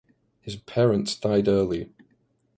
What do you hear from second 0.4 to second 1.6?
His parents died